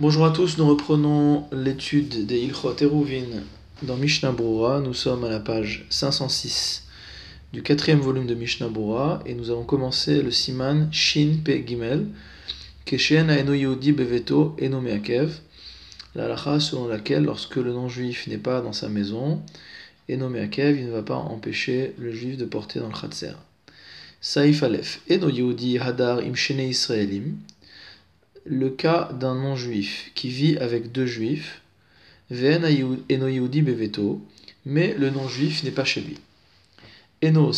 Bonjour 0.00 0.26
à 0.26 0.30
tous, 0.30 0.58
nous 0.58 0.68
reprenons 0.68 1.48
l'étude 1.50 2.24
des 2.24 2.38
Ilchot 2.38 2.76
Eruvin 2.82 3.24
dans 3.82 3.96
Mishnah 3.96 4.30
Brura. 4.30 4.78
Nous 4.78 4.94
sommes 4.94 5.24
à 5.24 5.28
la 5.28 5.40
page 5.40 5.86
506 5.90 6.84
du 7.52 7.64
quatrième 7.64 7.98
volume 7.98 8.28
de 8.28 8.36
Mishnah 8.36 8.68
Brura 8.68 9.20
et 9.26 9.34
nous 9.34 9.50
allons 9.50 9.64
commencer 9.64 10.22
le 10.22 10.30
siman 10.30 10.88
Shin 10.92 11.38
Pe 11.44 11.66
Gimel 11.66 12.06
Keshen 12.84 13.28
Aeno 13.28 13.54
Yehudi 13.54 13.90
Beveto 13.90 14.54
Eno 14.60 14.80
Meakev 14.80 15.40
la 16.14 16.26
halakha 16.26 16.60
selon 16.60 16.86
laquelle 16.86 17.24
lorsque 17.24 17.56
le 17.56 17.72
non-juif 17.72 18.28
n'est 18.28 18.38
pas 18.38 18.60
dans 18.60 18.72
sa 18.72 18.88
maison 18.88 19.42
Eno 20.08 20.28
Meakev 20.28 20.78
il 20.78 20.86
ne 20.86 20.92
va 20.92 21.02
pas 21.02 21.16
empêcher 21.16 21.96
le 21.98 22.12
juif 22.12 22.36
de 22.36 22.44
porter 22.44 22.78
dans 22.78 22.86
le 22.86 22.94
Khatser. 22.94 23.32
Saif 24.20 24.62
Aleph 24.62 25.00
Eno 25.10 25.28
Yehudi 25.28 25.80
Hadar 25.80 26.18
Im 26.18 26.36
Shene 26.36 26.68
Israelim 26.68 27.38
le 28.44 28.70
cas 28.70 29.10
d'un 29.12 29.34
non-juif 29.34 30.10
qui 30.14 30.28
vit 30.28 30.56
avec 30.58 30.92
deux 30.92 31.06
juifs, 31.06 31.62
Beveto, 33.62 34.20
mais 34.66 34.94
le 34.94 35.10
non-juif 35.10 35.64
n'est 35.64 35.70
pas 35.70 35.84
chez 35.84 36.00
lui. 36.00 36.16
Eno 37.22 37.52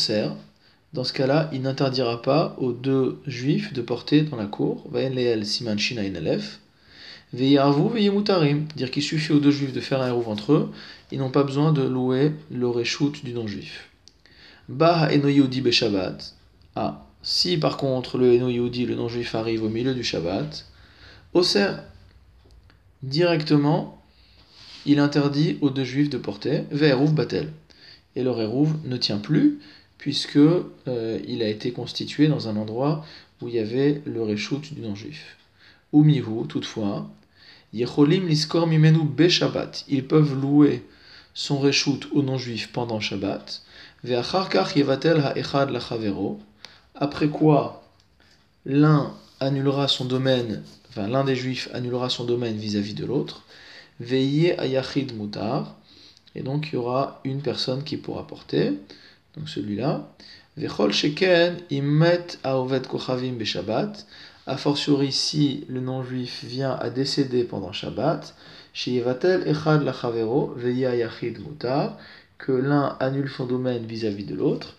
dans 0.92 1.04
ce 1.04 1.12
cas-là, 1.12 1.48
il 1.52 1.62
n'interdira 1.62 2.20
pas 2.20 2.56
aux 2.58 2.72
deux 2.72 3.20
juifs 3.26 3.72
de 3.72 3.82
porter 3.82 4.22
dans 4.22 4.36
la 4.36 4.46
cour, 4.46 4.84
Vaen 4.90 5.10
Leel 5.10 5.46
Siman 5.46 5.78
Shina 5.78 6.04
Inalef, 6.04 6.58
Veyarvu 7.32 8.10
dire 8.74 8.90
qu'il 8.90 9.02
suffit 9.02 9.32
aux 9.32 9.38
deux 9.38 9.52
juifs 9.52 9.72
de 9.72 9.80
faire 9.80 10.02
un 10.02 10.08
héros 10.08 10.24
entre 10.26 10.52
eux, 10.52 10.70
ils 11.12 11.18
n'ont 11.18 11.30
pas 11.30 11.44
besoin 11.44 11.72
de 11.72 11.82
louer 11.82 12.32
le 12.50 12.66
du 13.22 13.32
non-juif. 13.32 13.88
Bah 14.68 15.08
Eno 15.12 15.28
Yehudi 15.28 15.60
Beshabbat, 15.60 16.34
ah, 16.74 17.06
si 17.22 17.56
par 17.56 17.76
contre 17.76 18.18
le 18.18 18.34
Eno 18.34 18.48
le 18.48 18.94
non-juif, 18.94 19.34
arrive 19.36 19.62
au 19.62 19.68
milieu 19.68 19.94
du 19.94 20.02
Shabbat, 20.02 20.66
Oser, 21.32 21.74
directement, 23.04 24.02
il 24.84 24.98
interdit 24.98 25.58
aux 25.60 25.70
deux 25.70 25.84
juifs 25.84 26.10
de 26.10 26.18
porter 26.18 26.64
Ve'eruv 26.72 27.12
Batel. 27.12 27.52
Et 28.16 28.24
le 28.24 28.30
Eruv 28.32 28.74
ne 28.84 28.96
tient 28.96 29.18
plus, 29.18 29.60
puisque 29.96 30.36
euh, 30.36 31.20
il 31.28 31.42
a 31.44 31.48
été 31.48 31.70
constitué 31.70 32.26
dans 32.26 32.48
un 32.48 32.56
endroit 32.56 33.04
où 33.40 33.46
il 33.46 33.54
y 33.54 33.60
avait 33.60 34.02
le 34.06 34.24
reshoot 34.24 34.74
du 34.74 34.80
non-juif. 34.80 35.36
Umihu, 35.92 36.48
toutefois, 36.48 37.08
Yecholim 37.72 38.26
liskor 38.26 38.66
mimenu 38.66 39.04
be 39.04 39.28
Shabbat. 39.28 39.84
Ils 39.88 40.08
peuvent 40.08 40.34
louer 40.34 40.84
son 41.32 41.60
reshoot 41.60 42.08
au 42.10 42.22
non-juif 42.22 42.72
pendant 42.72 42.98
Shabbat. 42.98 43.62
Ve'acharkach 44.02 44.74
yevatel 44.74 45.20
ha'echad 45.20 45.70
lachavero. 45.70 46.40
Après 46.96 47.28
quoi, 47.28 47.84
l'un 48.66 49.14
annulera 49.38 49.86
son 49.86 50.06
domaine 50.06 50.64
enfin 50.90 51.06
l'un 51.08 51.24
des 51.24 51.36
juifs 51.36 51.68
annulera 51.72 52.10
son 52.10 52.24
domaine 52.24 52.56
vis-à-vis 52.56 52.94
de 52.94 53.06
l'autre, 53.06 53.44
veillez 54.00 54.58
ayachid 54.58 55.16
mutar, 55.16 55.76
et 56.34 56.42
donc 56.42 56.68
il 56.68 56.74
y 56.74 56.76
aura 56.76 57.20
une 57.24 57.42
personne 57.42 57.84
qui 57.84 57.96
pourra 57.96 58.26
porter, 58.26 58.72
donc 59.36 59.48
celui-là, 59.48 60.12
vechol 60.56 60.92
sheken 60.92 61.56
imet 61.70 62.26
aovet 62.42 62.82
kochavim 62.88 63.34
beshabbat, 63.38 64.06
a 64.46 64.56
fortiori 64.56 65.12
si 65.12 65.64
le 65.68 65.80
non-juif 65.80 66.44
vient 66.44 66.72
à 66.72 66.90
décéder 66.90 67.44
pendant 67.44 67.72
Shabbat, 67.72 68.34
sheyevatel 68.72 69.46
echad 69.46 69.84
lachavero, 69.84 70.54
veillez 70.56 70.86
ayachid 70.86 71.38
mutar, 71.38 71.96
que 72.38 72.52
l'un 72.52 72.96
annule 72.98 73.30
son 73.30 73.46
domaine 73.46 73.86
vis-à-vis 73.86 74.24
de 74.24 74.34
l'autre, 74.34 74.74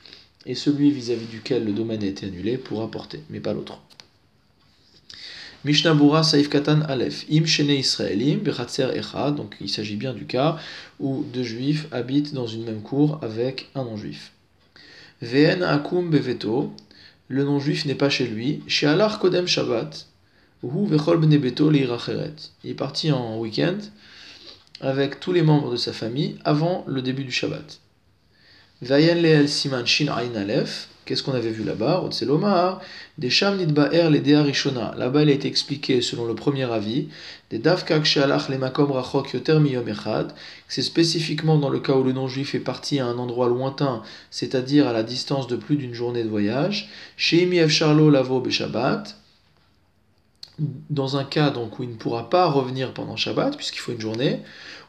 et 0.45 0.55
celui 0.55 0.91
vis-à-vis 0.91 1.27
duquel 1.27 1.63
le 1.63 1.71
domaine 1.71 2.03
a 2.03 2.07
été 2.07 2.25
annulé 2.25 2.57
pourra 2.57 2.89
porter, 2.89 3.23
mais 3.29 3.39
pas 3.39 3.53
l'autre. 3.53 3.79
Mishnah 5.63 5.93
Bura 5.93 6.23
Saif 6.23 6.49
Katan 6.49 6.81
Aleph. 6.87 7.25
Im 7.29 7.45
Shene 7.45 7.75
Israelim, 7.75 8.39
Bechatzer 8.39 8.89
Echad. 8.95 9.35
Donc 9.35 9.55
il 9.61 9.69
s'agit 9.69 9.95
bien 9.95 10.11
du 10.11 10.25
cas 10.25 10.57
où 10.99 11.23
deux 11.31 11.43
juifs 11.43 11.87
habitent 11.91 12.33
dans 12.33 12.47
une 12.47 12.63
même 12.63 12.81
cour 12.81 13.19
avec 13.21 13.69
un 13.75 13.83
non-juif. 13.83 14.31
Ve'en 15.21 15.61
Akum 15.61 16.09
Beveto. 16.09 16.73
Le 17.27 17.43
non-juif 17.43 17.85
n'est 17.85 17.93
pas 17.93 18.09
chez 18.09 18.25
lui. 18.25 18.63
She'alar 18.65 19.19
Kodem 19.19 19.45
Shabbat. 19.45 20.07
Hu 20.63 20.87
Vechol 20.87 21.19
Bne 21.19 21.37
Beto 21.37 21.71
Il 21.71 21.87
est 22.63 22.73
parti 22.73 23.11
en 23.11 23.37
week-end 23.37 23.77
avec 24.79 25.19
tous 25.19 25.31
les 25.31 25.43
membres 25.43 25.71
de 25.71 25.77
sa 25.77 25.93
famille 25.93 26.37
avant 26.43 26.83
le 26.87 27.03
début 27.03 27.23
du 27.23 27.31
Shabbat. 27.31 27.79
Vayen 28.81 29.13
Leel 29.13 29.47
Siman 29.47 29.85
Shin 29.85 30.07
Aleph. 30.07 30.87
Qu'est-ce 31.11 31.23
qu'on 31.23 31.33
avait 31.33 31.51
vu 31.51 31.65
là-bas? 31.65 32.07
Des 33.17 33.29
Sham 33.29 33.57
Nidbaer 33.57 34.09
les 34.09 34.21
Dea 34.21 34.43
Rishona. 34.43 34.95
Là-bas, 34.97 35.23
il 35.23 35.29
a 35.29 35.33
été 35.33 35.49
expliqué 35.49 35.99
selon 35.99 36.25
le 36.25 36.35
premier 36.35 36.63
avis, 36.71 37.09
des 37.49 37.59
Davkak 37.59 38.05
Shalach 38.05 38.47
les 38.47 38.57
Makom 38.57 38.89
Rachok 38.93 39.33
Yoter 39.33 39.59
Miyom 39.59 39.85
Echad, 39.89 40.31
c'est 40.69 40.81
spécifiquement 40.81 41.57
dans 41.57 41.67
le 41.67 41.81
cas 41.81 41.95
où 41.95 42.03
le 42.03 42.13
non-juif 42.13 42.55
est 42.55 42.59
parti 42.59 43.01
à 43.01 43.07
un 43.07 43.17
endroit 43.17 43.49
lointain, 43.49 44.03
c'est-à-dire 44.29 44.87
à 44.87 44.93
la 44.93 45.03
distance 45.03 45.47
de 45.47 45.57
plus 45.57 45.75
d'une 45.75 45.93
journée 45.93 46.23
de 46.23 46.29
voyage, 46.29 46.89
Ev 47.33 47.67
Charlo 47.67 48.09
Lavo 48.09 48.39
Beshabbat, 48.39 49.03
dans 50.59 51.17
un 51.17 51.23
cas 51.23 51.49
donc 51.49 51.79
où 51.79 51.83
il 51.83 51.89
ne 51.89 51.95
pourra 51.95 52.29
pas 52.29 52.47
revenir 52.47 52.93
pendant 52.93 53.15
Shabbat, 53.15 53.55
puisqu'il 53.57 53.79
faut 53.79 53.91
une 53.91 54.01
journée, 54.01 54.39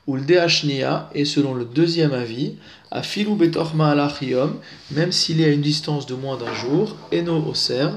ou 0.06 0.16
le 0.16 0.22
Deashnia 0.22 1.10
est 1.14 1.24
selon 1.24 1.54
le 1.54 1.64
deuxième 1.64 2.12
avis, 2.12 2.56
à 2.90 3.02
Filou 3.02 3.36
Betorma 3.36 3.90
Alachiyom, 3.90 4.58
même 4.90 5.12
s'il 5.12 5.40
est 5.40 5.46
à 5.46 5.48
une 5.48 5.60
distance 5.60 6.06
de 6.06 6.14
moins 6.14 6.36
d'un 6.36 6.52
jour, 6.54 6.96
Eno 7.12 7.42
Oser, 7.48 7.88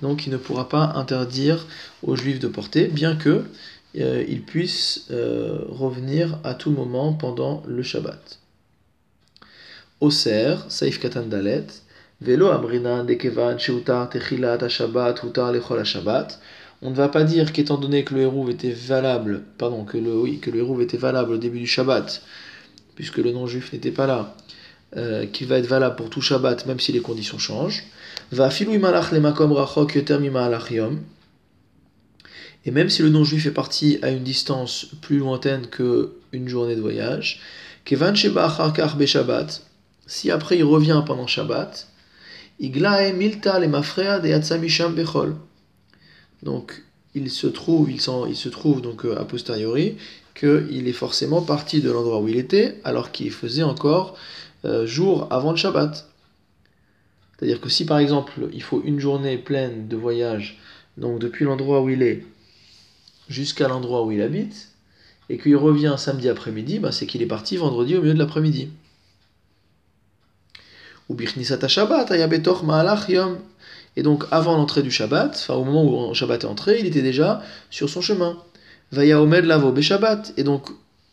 donc 0.00 0.26
il 0.26 0.32
ne 0.32 0.36
pourra 0.36 0.68
pas 0.68 0.92
interdire 0.96 1.66
aux 2.02 2.16
juifs 2.16 2.40
de 2.40 2.48
porter, 2.48 2.86
bien 2.88 3.14
que 3.14 3.44
euh, 3.98 4.24
il 4.26 4.42
puisse 4.42 5.06
euh, 5.10 5.60
revenir 5.68 6.38
à 6.44 6.54
tout 6.54 6.70
moment 6.70 7.12
pendant 7.12 7.62
le 7.66 7.82
Shabbat. 7.82 8.38
Oser, 10.00 10.56
Saif 10.68 10.98
Katan 10.98 11.26
Dalet, 11.26 11.66
Amrina 12.26 13.04
Dekevan 13.04 13.56
Techilat 13.56 14.68
Shabbat 14.68 15.22
Utar 15.22 15.52
Lechol 15.52 15.84
Shabbat. 15.84 16.40
On 16.84 16.90
ne 16.90 16.96
va 16.96 17.08
pas 17.08 17.22
dire 17.22 17.52
qu'étant 17.52 17.76
donné 17.76 18.02
que 18.02 18.12
le 18.12 18.22
héros 18.22 18.48
était 18.50 18.72
valable, 18.72 19.44
pardon, 19.56 19.84
que 19.84 19.96
le, 19.96 20.18
oui, 20.18 20.40
que 20.40 20.50
le 20.50 20.58
héros 20.58 20.80
était 20.80 20.96
valable 20.96 21.34
au 21.34 21.38
début 21.38 21.60
du 21.60 21.66
Shabbat, 21.68 22.22
puisque 22.96 23.18
le 23.18 23.30
non-juif 23.30 23.72
n'était 23.72 23.92
pas 23.92 24.08
là, 24.08 24.34
euh, 24.96 25.26
qu'il 25.26 25.46
va 25.46 25.58
être 25.58 25.68
valable 25.68 25.94
pour 25.94 26.10
tout 26.10 26.20
Shabbat, 26.20 26.66
même 26.66 26.80
si 26.80 26.90
les 26.90 27.00
conditions 27.00 27.38
changent. 27.38 27.84
Va 28.32 28.50
malach 28.80 29.12
le 29.12 29.20
makom 29.20 29.52
rachok 29.52 29.94
yom. 30.72 31.00
Et 32.64 32.70
même 32.72 32.90
si 32.90 33.02
le 33.02 33.10
non-juif 33.10 33.46
est 33.46 33.52
parti 33.52 34.00
à 34.02 34.10
une 34.10 34.24
distance 34.24 34.88
plus 35.02 35.18
lointaine 35.18 35.68
que 35.68 36.14
une 36.32 36.48
journée 36.48 36.74
de 36.74 36.80
voyage, 36.80 37.40
acharkach 37.88 39.06
Shabbat, 39.06 39.62
si 40.08 40.32
après 40.32 40.58
il 40.58 40.64
revient 40.64 41.02
pendant 41.06 41.28
Shabbat, 41.28 41.86
iglae 42.58 43.12
milta 43.12 43.60
le 43.60 43.68
mafrea 43.68 44.18
de 44.18 44.88
bechol. 44.88 45.36
Donc 46.42 46.82
il 47.14 47.30
se 47.30 47.46
trouve, 47.46 47.90
il, 47.90 48.00
se 48.00 48.48
trouve 48.48 48.80
donc 48.80 49.04
euh, 49.04 49.18
a 49.18 49.24
posteriori 49.24 49.96
qu'il 50.34 50.88
est 50.88 50.92
forcément 50.92 51.42
parti 51.42 51.80
de 51.80 51.90
l'endroit 51.90 52.20
où 52.20 52.28
il 52.28 52.36
était 52.36 52.80
alors 52.84 53.12
qu'il 53.12 53.30
faisait 53.30 53.62
encore 53.62 54.16
euh, 54.64 54.86
jour 54.86 55.28
avant 55.30 55.50
le 55.50 55.56
Shabbat. 55.56 56.08
C'est-à-dire 57.38 57.60
que 57.60 57.68
si 57.68 57.84
par 57.84 57.98
exemple 57.98 58.48
il 58.52 58.62
faut 58.62 58.82
une 58.84 58.98
journée 58.98 59.36
pleine 59.36 59.88
de 59.88 59.96
voyage, 59.96 60.58
donc 60.96 61.18
depuis 61.18 61.44
l'endroit 61.44 61.82
où 61.82 61.90
il 61.90 62.02
est 62.02 62.24
jusqu'à 63.28 63.68
l'endroit 63.68 64.04
où 64.04 64.12
il 64.12 64.22
habite, 64.22 64.72
et 65.28 65.38
qu'il 65.38 65.56
revient 65.56 65.94
samedi 65.96 66.28
après-midi, 66.28 66.78
bah, 66.78 66.92
c'est 66.92 67.06
qu'il 67.06 67.22
est 67.22 67.26
parti 67.26 67.56
vendredi 67.56 67.96
au 67.96 68.02
milieu 68.02 68.14
de 68.14 68.18
l'après-midi. 68.18 68.68
Ou 71.08 71.16
Shabbat. 71.68 72.10
Et 73.96 74.02
donc, 74.02 74.24
avant 74.30 74.56
l'entrée 74.56 74.82
du 74.82 74.90
Shabbat, 74.90 75.34
enfin 75.34 75.54
au 75.54 75.64
moment 75.64 76.10
où 76.10 76.14
Shabbat 76.14 76.44
est 76.44 76.46
entré, 76.46 76.78
il 76.80 76.86
était 76.86 77.02
déjà 77.02 77.42
sur 77.70 77.88
son 77.88 78.00
chemin. 78.00 78.38
Vaya 78.90 79.20
Omed 79.20 79.44
Lavo 79.44 79.74
Shabbat. 79.80 80.34
Et 80.36 80.44
donc, 80.44 80.68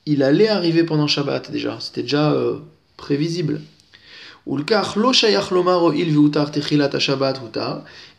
il 0.05 0.23
allait 0.23 0.47
arriver 0.47 0.83
pendant 0.83 1.07
Shabbat 1.07 1.51
déjà. 1.51 1.77
C'était 1.79 2.01
déjà 2.03 2.31
euh, 2.31 2.59
prévisible. 2.97 3.61
Et 4.47 4.55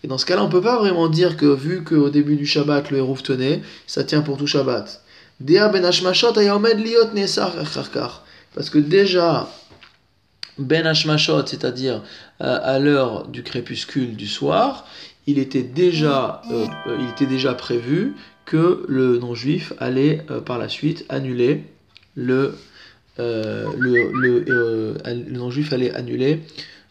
dans 0.08 0.18
ce 0.18 0.26
cas-là, 0.26 0.42
on 0.42 0.46
ne 0.46 0.52
peut 0.52 0.60
pas 0.60 0.78
vraiment 0.78 1.08
dire 1.08 1.36
que 1.36 1.46
vu 1.46 1.82
qu'au 1.82 2.10
début 2.10 2.36
du 2.36 2.46
Shabbat, 2.46 2.90
le 2.90 2.98
Hérouf 2.98 3.22
tenait, 3.22 3.62
ça 3.86 4.04
tient 4.04 4.20
pour 4.20 4.36
tout 4.36 4.46
Shabbat. 4.46 5.02
Ben 5.40 5.72
Parce 8.54 8.70
que 8.70 8.78
déjà, 8.78 9.48
ben 10.58 10.86
Hashmashot, 10.86 11.46
c'est-à-dire 11.46 12.02
euh, 12.40 12.58
à 12.62 12.78
l'heure 12.78 13.26
du 13.28 13.42
crépuscule 13.42 14.16
du 14.16 14.26
soir, 14.26 14.86
il 15.26 15.38
était 15.38 15.62
déjà, 15.62 16.42
euh, 16.50 16.66
déjà 17.20 17.54
prévu 17.54 18.14
que 18.44 18.84
le 18.88 19.18
non-juif 19.18 19.72
allait 19.78 20.24
euh, 20.30 20.40
par 20.40 20.58
la 20.58 20.68
suite 20.68 21.04
annuler 21.08 21.64
le, 22.14 22.54
le, 23.18 24.10
non-juif 25.30 25.72
allait 25.72 25.94
annuler 25.94 26.40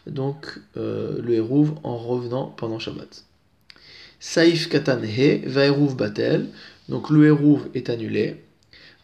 donc 0.07 0.59
le 0.75 1.33
Hérouv 1.33 1.73
en 1.83 1.97
revenant 1.97 2.45
pendant 2.45 2.79
Shabbat. 2.79 3.25
Saif 4.19 4.69
Katan 4.69 5.01
He, 5.03 5.41
Vaerouv 5.45 5.95
Batel. 5.95 6.47
Donc 6.89 7.09
le 7.09 7.27
hérouv 7.27 7.67
est 7.73 7.89
annulé. 7.89 8.35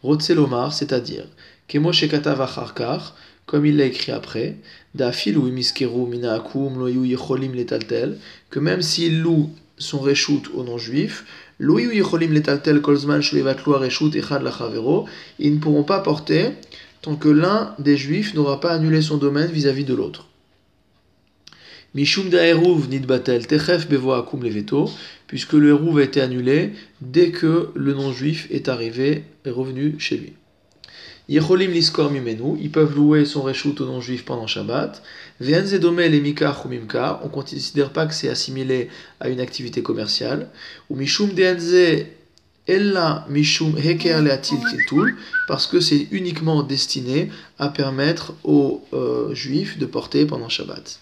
Rotselomar, 0.04 0.74
c'est-à-dire, 0.74 1.25
Kemo 1.68 1.92
Shekatav 1.92 2.42
Acharkar, 2.42 3.16
comme 3.45 3.65
il 3.65 3.77
l'a 3.77 3.86
écrit 3.86 4.12
après, 4.12 4.56
que 8.50 8.59
même 8.59 8.81
s'il 8.81 9.21
loue 9.21 9.50
son 9.77 10.00
reshoot 10.00 10.44
au 10.53 10.63
non-juif, 10.63 11.25
lo 11.59 11.80
yecholim 11.80 12.33
letaltel 12.33 12.81
kolzman 12.81 13.21
shlevatlu 13.21 13.74
reshoot 13.74 14.15
echad 14.15 14.42
lachavero, 14.42 15.06
ils 15.39 15.53
ne 15.53 15.59
pourront 15.59 15.83
pas 15.83 16.00
porter 16.00 16.51
tant 17.01 17.15
que 17.15 17.30
l'un 17.30 17.75
des 17.80 17.97
juifs 17.97 18.33
n'aura 18.33 18.59
pas 18.59 18.71
annulé 18.71 19.01
son 19.01 19.18
domaine 19.18 19.51
vis-à-vis 19.51 19.83
de 19.83 19.94
l'autre. 19.94 20.27
Mishum 21.94 22.30
da'eruv 22.30 22.89
nidbatel 22.89 23.47
techef 23.47 23.88
bevo 23.88 24.12
akum 24.13 24.44
leveto, 24.44 24.89
puisque 25.27 25.53
le 25.53 25.69
hérouv 25.69 26.00
a 26.00 26.03
été 26.03 26.19
annulé 26.19 26.71
dès 27.00 27.31
que 27.31 27.69
le 27.74 27.94
non-juif 27.94 28.47
est 28.51 28.68
arrivé 28.68 29.24
et 29.45 29.50
revenu 29.50 29.95
chez 29.97 30.18
lui. 30.18 30.33
Yecholim 31.27 31.72
liskor 31.72 32.12
mimenu, 32.12 32.57
ils 32.62 32.69
peuvent 32.72 32.95
louer 32.95 33.25
son 33.25 33.42
reshoot 33.42 33.81
au 33.81 33.86
non-juif 33.86 34.25
pendant 34.25 34.45
Shabbat. 34.45 35.01
Mimkar, 35.39 36.66
on 36.66 37.25
ne 37.25 37.30
considère 37.30 37.92
pas 37.92 38.06
que 38.06 38.13
c'est 38.13 38.30
assimilé 38.30 38.89
à 39.19 39.30
une 39.30 39.39
activité 39.39 39.81
commerciale. 39.81 40.50
Ou 40.89 40.95
mishum 40.95 41.33
de'enze 41.33 42.06
ella 42.68 43.25
mishum 43.30 43.75
heker 43.77 44.22
leatil 44.22 44.60
parce 45.48 45.68
que 45.68 45.80
c'est 45.80 46.07
uniquement 46.12 46.63
destiné 46.63 47.31
à 47.60 47.69
permettre 47.69 48.33
aux 48.44 48.83
euh, 48.94 49.33
juifs 49.33 49.78
de 49.78 49.86
porter 49.86 50.25
pendant 50.25 50.50
Shabbat. 50.50 51.00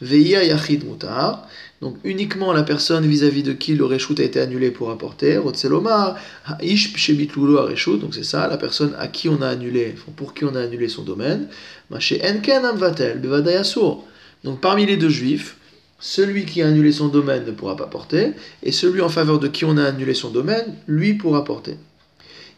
Veia 0.00 0.42
yachid 0.44 0.84
mutar, 0.84 1.46
donc 1.80 1.96
uniquement 2.04 2.52
la 2.52 2.62
personne 2.62 3.06
vis-à-vis 3.06 3.42
de 3.42 3.54
qui 3.54 3.74
le 3.74 3.86
reshoot 3.86 4.20
a 4.20 4.22
été 4.22 4.38
annulé 4.38 4.70
pour 4.70 4.90
apporter. 4.90 5.38
Rotselomar, 5.38 6.18
ha'ish 6.46 6.92
donc 6.92 8.14
c'est 8.14 8.24
ça, 8.24 8.48
la 8.48 8.58
personne 8.58 8.94
à 8.98 9.08
qui 9.08 9.30
on 9.30 9.40
a 9.40 9.48
annulé, 9.48 9.94
pour 10.16 10.34
qui 10.34 10.44
on 10.44 10.54
a 10.54 10.60
annulé 10.60 10.88
son 10.88 11.02
domaine. 11.02 11.48
Maché 11.88 12.20
enken 12.22 12.66
amvatel, 12.66 13.18
bevadayasur. 13.18 14.04
Donc 14.44 14.60
parmi 14.60 14.84
les 14.84 14.98
deux 14.98 15.08
juifs, 15.08 15.56
celui 15.98 16.44
qui 16.44 16.60
a 16.60 16.66
annulé 16.66 16.92
son 16.92 17.08
domaine 17.08 17.46
ne 17.46 17.50
pourra 17.50 17.76
pas 17.76 17.86
porter, 17.86 18.32
et 18.62 18.72
celui 18.72 19.00
en 19.00 19.08
faveur 19.08 19.38
de 19.38 19.48
qui 19.48 19.64
on 19.64 19.78
a 19.78 19.84
annulé 19.84 20.12
son 20.12 20.30
domaine, 20.30 20.74
lui 20.86 21.14
pourra 21.14 21.44
porter. 21.44 21.76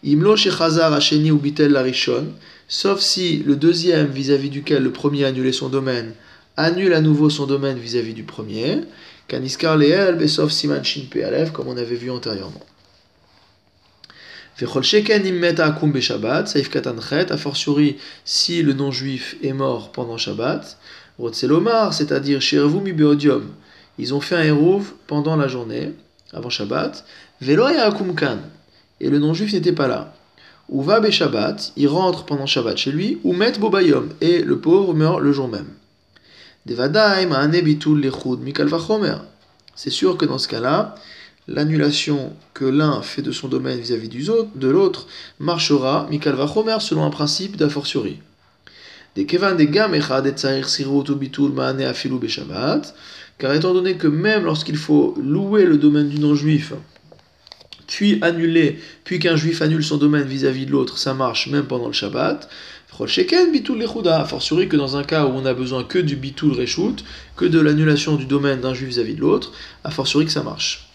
Imlo 0.03 0.37
shechazar 0.37 0.93
hasheni 0.93 1.31
ou 1.31 1.39
bitel 1.39 1.71
larishon, 1.71 2.27
sauf 2.67 2.99
si 2.99 3.45
le 3.47 3.55
deuxième 3.55 4.09
vis-à-vis 4.09 4.51
duquel 4.51 4.83
le 4.83 4.91
premier 4.91 5.25
a 5.25 5.29
annulé 5.29 5.53
son 5.53 5.69
domaine 5.69 6.13
annule 6.57 6.93
à 6.93 7.01
nouveau 7.01 7.31
son 7.31 7.47
domaine 7.47 7.79
vis-à-vis 7.79 8.15
du 8.15 8.25
premier, 8.25 8.81
Kaniskar 9.33 9.79
Leel, 9.79 10.17
Besov 10.17 10.51
Siman 10.51 10.85
Shin 10.85 11.07
comme 11.55 11.69
on 11.69 11.77
avait 11.79 11.95
vu 11.95 12.11
antérieurement. 12.11 12.61
Vechol 14.59 14.83
Sheken 14.83 15.25
Immeta 15.25 15.69
Akum 15.69 15.91
Beshabbat, 15.91 16.49
Saif 16.49 16.69
Katan 16.69 17.01
Chet, 17.01 17.33
a 17.33 17.39
fortiori 17.39 17.97
si 18.27 18.63
le 18.63 18.75
non-juif 18.75 19.37
est 19.43 19.55
mort 19.55 19.91
pendant 19.91 20.19
Shabbat, 20.19 20.77
Rotselomar, 21.19 21.95
c'est-à-dire 21.95 22.43
Shervu 22.43 22.93
Beodium, 22.93 23.55
ils 23.99 24.13
ont 24.13 24.21
fait 24.21 24.37
un 24.37 24.43
hérouv 24.43 24.93
pendant 25.07 25.37
la 25.37 25.49
journée, 25.49 25.95
avant 26.35 26.51
Shabbat, 26.51 27.03
Veloya 27.41 27.87
Akum 27.87 28.15
Kan, 28.15 28.37
et 29.01 29.09
le 29.09 29.19
non-juif 29.19 29.55
n'était 29.55 29.73
pas 29.73 29.89
là. 29.89 30.15
Ou 30.69 30.83
va 30.83 31.11
Shabbat, 31.11 31.73
il 31.77 31.89
rentre 31.89 32.27
pendant 32.27 32.45
Shabbat 32.45 32.77
chez 32.77 32.93
lui, 32.93 33.19
ou 33.25 33.33
met 33.33 33.53
Bobayom, 33.53 34.11
et 34.21 34.43
le 34.43 34.59
pauvre 34.59 34.93
meurt 34.93 35.21
le 35.21 35.33
jour 35.33 35.49
même. 35.49 35.69
C'est 36.65 36.77
sûr 39.91 40.17
que 40.17 40.25
dans 40.25 40.39
ce 40.39 40.49
cas-là, 40.49 40.95
l'annulation 41.49 42.37
que 42.55 42.65
l'un 42.65 43.03
fait 43.03 43.23
de 43.23 43.33
son 43.33 43.49
domaine 43.49 43.81
vis-à-vis 43.81 44.09
de 44.09 44.69
l'autre 44.69 45.09
marchera 45.41 46.07
mikal 46.09 46.37
selon 46.81 47.05
un 47.05 47.11
principe 47.11 47.57
d'a 47.57 47.69
fortiori. 47.69 48.21
Car 53.39 53.55
étant 53.55 53.75
donné 53.75 53.97
que 53.97 54.07
même 54.07 54.45
lorsqu'il 54.45 54.77
faut 54.77 55.17
louer 55.21 55.65
le 55.65 55.79
domaine 55.79 56.09
du 56.09 56.21
non-juif, 56.21 56.75
puis 57.93 58.19
annuler, 58.23 58.79
puis 59.05 59.19
qu'un 59.19 59.37
juif 59.37 59.61
annule 59.61 59.85
son 59.85 59.99
domaine 59.99 60.25
vis-à-vis 60.25 60.65
de 60.65 60.73
l'autre, 60.73 60.97
ça 60.97 61.13
marche 61.13 61.49
même 61.49 61.65
pendant 61.65 61.89
le 61.89 61.93
Shabbat, 61.93 62.49
a 62.91 64.25
fortiori 64.25 64.69
que 64.69 64.77
dans 64.77 64.97
un 64.97 65.05
cas 65.05 65.27
où 65.27 65.31
on 65.35 65.45
a 65.45 65.53
besoin 65.53 65.85
que 65.85 65.99
du 65.99 66.17
bitul 66.17 66.53
reshoot, 66.53 67.05
que 67.37 67.45
de 67.45 67.61
l'annulation 67.61 68.17
du 68.17 68.25
domaine 68.25 68.61
d'un 68.61 68.73
juif 68.73 68.89
vis-à-vis 68.89 69.15
de 69.15 69.21
l'autre, 69.21 69.53
a 69.85 69.91
fortiori 69.91 70.25
que 70.25 70.33
ça 70.33 70.43
marche. 70.43 70.89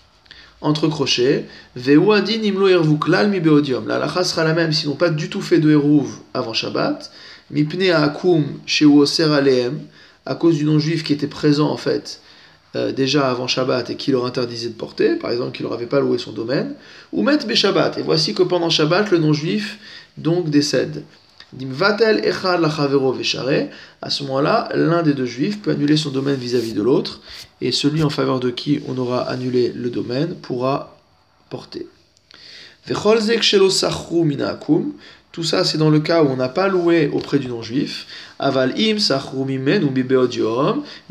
Entre 0.59 0.87
crochets, 0.87 1.45
ve'uadin 1.75 2.41
imlo 2.41 2.67
ervuklal 2.67 3.29
mi 3.29 3.39
beodium. 3.39 3.87
La 3.87 3.99
lacha 3.99 4.23
sera 4.23 4.43
la 4.43 4.53
même 4.53 4.73
s'ils 4.73 4.89
n'ont 4.89 4.95
pas 4.95 5.11
du 5.11 5.29
tout 5.29 5.41
fait 5.41 5.59
de 5.59 5.69
hérouv 5.69 6.17
avant 6.33 6.53
Shabbat. 6.53 7.11
Mipne 7.51 7.91
akum 7.91 8.43
oser 8.81 9.23
aleem, 9.23 9.81
à 10.25 10.33
cause 10.33 10.57
du 10.57 10.65
non-juif 10.65 11.03
qui 11.03 11.13
était 11.13 11.27
présent 11.27 11.69
en 11.69 11.77
fait 11.77 12.21
euh, 12.77 12.91
déjà 12.91 13.29
avant 13.29 13.47
Shabbat 13.47 13.89
et 13.89 13.95
qui 13.95 14.11
leur 14.11 14.25
interdisait 14.25 14.69
de 14.69 14.73
porter, 14.73 15.15
par 15.15 15.31
exemple 15.31 15.51
qui 15.51 15.63
leur 15.63 15.73
avait 15.73 15.87
pas 15.87 15.99
loué 15.99 16.17
son 16.17 16.31
domaine, 16.31 16.75
ou 17.11 17.23
met 17.23 17.37
Shabbat. 17.55 17.97
Et 17.97 18.03
voici 18.03 18.33
que 18.33 18.43
pendant 18.43 18.69
Shabbat, 18.69 19.09
le 19.11 19.17
non-juif 19.17 19.79
donc 20.17 20.49
décède. 20.49 21.03
À 24.01 24.09
ce 24.09 24.23
moment-là, 24.23 24.69
l'un 24.75 25.01
des 25.01 25.13
deux 25.13 25.25
juifs 25.25 25.61
peut 25.61 25.71
annuler 25.71 25.97
son 25.97 26.11
domaine 26.11 26.35
vis-à-vis 26.35 26.73
de 26.73 26.81
l'autre, 26.81 27.21
et 27.61 27.71
celui 27.71 28.03
en 28.03 28.09
faveur 28.09 28.39
de 28.39 28.51
qui 28.51 28.81
on 28.87 28.97
aura 28.97 29.21
annulé 29.21 29.71
le 29.73 29.89
domaine 29.89 30.35
pourra 30.35 30.97
porter. 31.49 31.87
Tout 35.37 35.43
ça, 35.43 35.63
c'est 35.63 35.77
dans 35.77 35.91
le 35.91 35.99
cas 35.99 36.23
où 36.23 36.29
on 36.29 36.35
n'a 36.35 36.49
pas 36.49 36.67
loué 36.67 37.11
auprès 37.13 37.37
du 37.37 37.47
non-juif. 37.47 38.07
Aval 38.39 38.73
im 38.75 38.97
ou 39.35 39.45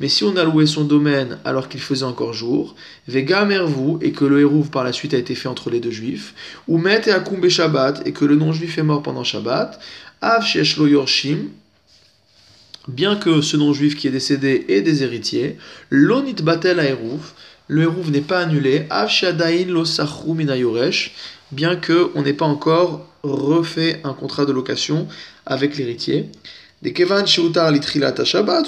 Mais 0.00 0.08
si 0.08 0.24
on 0.24 0.34
a 0.34 0.42
loué 0.42 0.66
son 0.66 0.82
domaine 0.82 1.38
alors 1.44 1.68
qu'il 1.68 1.80
faisait 1.80 2.02
encore 2.02 2.32
jour, 2.32 2.74
vegamervu 3.06 3.98
et 4.00 4.10
que 4.10 4.24
le 4.24 4.40
hérouv 4.40 4.68
par 4.70 4.82
la 4.82 4.92
suite 4.92 5.14
a 5.14 5.16
été 5.16 5.36
fait 5.36 5.46
entre 5.46 5.70
les 5.70 5.78
deux 5.78 5.92
juifs, 5.92 6.34
ou 6.66 6.76
met 6.76 7.02
et 7.06 7.12
akum 7.12 7.48
Shabbat 7.48 8.04
et 8.04 8.10
que 8.10 8.24
le 8.24 8.34
non-juif 8.34 8.78
est 8.78 8.82
mort 8.82 9.04
pendant 9.04 9.22
Shabbat, 9.22 9.78
Av 10.20 10.44
yorshim, 10.44 11.50
bien 12.88 13.14
que 13.14 13.40
ce 13.40 13.56
non-juif 13.56 13.94
qui 13.94 14.08
est 14.08 14.10
décédé 14.10 14.64
ait 14.66 14.82
des 14.82 15.04
héritiers, 15.04 15.56
l'onit 15.88 16.34
batel 16.42 16.80
aerouf, 16.80 17.32
le 17.68 17.82
hérouv 17.82 18.10
n'est 18.10 18.20
pas 18.20 18.40
annulé, 18.40 18.86
lo 19.66 19.84
bien 21.52 21.76
qu'on 21.76 22.22
n'ait 22.22 22.32
pas 22.32 22.46
encore 22.46 23.06
refait 23.22 24.00
un 24.04 24.12
contrat 24.12 24.44
de 24.44 24.52
location 24.52 25.06
avec 25.44 25.76
l'héritier. 25.76 26.30
Des 26.82 26.92
kevan 26.92 27.24
litrilat 27.24 28.24
shabbat, 28.24 28.66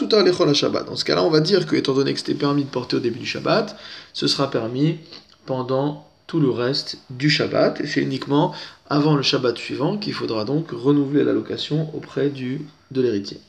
shabbat. 0.54 0.86
Dans 0.86 0.96
ce 0.96 1.04
cas-là, 1.04 1.22
on 1.22 1.30
va 1.30 1.40
dire 1.40 1.66
que, 1.66 1.76
étant 1.76 1.92
donné 1.92 2.12
que 2.12 2.18
c'était 2.18 2.34
permis 2.34 2.64
de 2.64 2.68
porter 2.68 2.96
au 2.96 3.00
début 3.00 3.18
du 3.18 3.26
Shabbat, 3.26 3.76
ce 4.14 4.26
sera 4.26 4.50
permis 4.50 4.98
pendant 5.44 6.08
tout 6.26 6.40
le 6.40 6.50
reste 6.50 6.98
du 7.10 7.30
Shabbat, 7.30 7.80
et 7.80 7.86
c'est 7.86 8.00
uniquement 8.00 8.54
avant 8.88 9.14
le 9.14 9.22
Shabbat 9.22 9.58
suivant 9.58 9.98
qu'il 9.98 10.14
faudra 10.14 10.44
donc 10.44 10.70
renouveler 10.70 11.22
la 11.22 11.32
location 11.32 11.94
auprès 11.94 12.30
du, 12.30 12.62
de 12.90 13.02
l'héritier. 13.02 13.40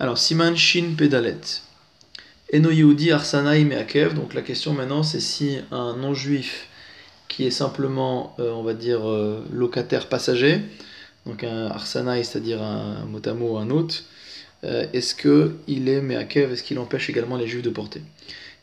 Alors, 0.00 0.18
Siman 0.18 0.56
Shin 0.56 0.94
Pedalet. 0.96 1.40
Eno 2.50 2.70
Yehudi 2.70 3.12
Arsanaï 3.12 3.66
Meakev, 3.66 4.14
donc 4.14 4.32
la 4.32 4.40
question 4.40 4.72
maintenant 4.72 5.02
c'est 5.02 5.20
si 5.20 5.58
un 5.70 5.94
non-juif 5.94 6.66
qui 7.28 7.44
est 7.44 7.50
simplement, 7.50 8.34
euh, 8.38 8.52
on 8.52 8.62
va 8.62 8.72
dire, 8.72 9.06
euh, 9.06 9.44
locataire 9.52 10.08
passager, 10.08 10.62
donc 11.26 11.44
un 11.44 11.66
Arsanaï, 11.66 12.24
c'est-à-dire 12.24 12.62
un 12.62 13.04
motamo, 13.04 13.58
un 13.58 13.68
hôte, 13.68 14.04
euh, 14.64 14.86
est-ce 14.94 15.14
qu'il 15.14 15.90
est 15.90 16.00
Meakev, 16.00 16.50
est-ce 16.54 16.62
qu'il 16.62 16.78
empêche 16.78 17.10
également 17.10 17.36
les 17.36 17.46
juifs 17.46 17.62
de 17.62 17.68
porter? 17.68 18.00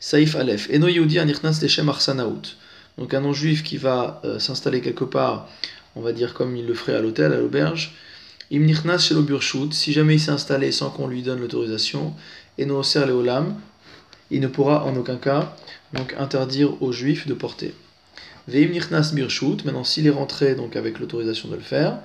Saif 0.00 0.34
Aleph. 0.34 0.68
Eno 0.74 0.88
Yehudi 0.88 1.20
Anirnas 1.20 1.60
Leshem 1.62 1.88
Arsanaout. 1.88 2.56
Donc 2.98 3.14
un 3.14 3.20
non-juif 3.20 3.62
qui 3.62 3.76
va 3.76 4.20
s'installer 4.38 4.80
quelque 4.80 5.04
part, 5.04 5.48
on 5.94 6.00
va 6.00 6.12
dire 6.12 6.34
comme 6.34 6.56
il 6.56 6.66
le 6.66 6.74
ferait 6.74 6.96
à 6.96 7.00
l'hôtel, 7.00 7.32
à 7.32 7.36
l'auberge. 7.36 7.94
Imnichnas 8.50 8.98
chez 8.98 9.14
l'oburshut, 9.14 9.72
si 9.72 9.92
jamais 9.92 10.14
il 10.14 10.20
s'est 10.20 10.30
installé 10.30 10.72
sans 10.72 10.90
qu'on 10.90 11.06
lui 11.06 11.22
donne 11.22 11.40
l'autorisation, 11.40 12.14
Eno 12.58 12.78
Oser 12.78 13.04
Leolam, 13.06 13.54
il 14.30 14.40
ne 14.40 14.46
pourra 14.48 14.84
en 14.84 14.96
aucun 14.96 15.16
cas 15.16 15.56
donc 15.92 16.14
interdire 16.18 16.82
aux 16.82 16.92
juifs 16.92 17.26
de 17.26 17.34
porter. 17.34 17.74
Veim 18.48 18.68
Nichnas 18.68 19.12
Birshut, 19.12 19.64
maintenant 19.64 19.84
s'il 19.84 20.06
est 20.06 20.10
rentré 20.10 20.54
donc 20.54 20.76
avec 20.76 20.98
l'autorisation 20.98 21.48
de 21.48 21.56
le 21.56 21.60
faire, 21.60 21.98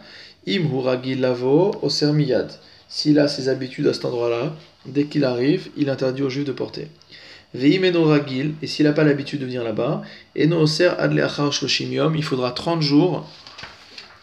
Im 0.47 0.63
Huragil 0.73 1.19
Lavo 1.19 1.75
Oser 1.81 2.11
Miyad. 2.13 2.51
S'il 2.87 3.19
a 3.19 3.27
ses 3.27 3.47
habitudes 3.47 3.87
à 3.87 3.93
cet 3.93 4.05
endroit-là, 4.05 4.53
dès 4.85 5.05
qu'il 5.05 5.23
arrive, 5.23 5.69
il 5.77 5.89
interdit 5.89 6.23
aux 6.23 6.29
juifs 6.29 6.45
de 6.45 6.51
porter. 6.51 6.87
Ragil, 7.53 8.53
et 8.61 8.67
s'il 8.67 8.85
n'a 8.85 8.93
pas 8.93 9.03
l'habitude 9.03 9.41
de 9.41 9.45
venir 9.45 9.63
là-bas, 9.63 10.01
Eno 10.37 10.61
Oser 10.61 10.91
Shloshim 11.51 12.13
il 12.15 12.23
faudra 12.23 12.51
30 12.51 12.81
jours 12.81 13.29